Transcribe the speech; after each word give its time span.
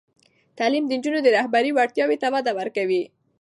تعلیم 0.57 0.83
د 0.87 0.91
نجونو 0.99 1.19
د 1.23 1.27
رهبري 1.37 1.71
وړتیاوو 1.73 2.21
ته 2.21 2.27
وده 2.35 2.51
ورکوي. 2.59 3.03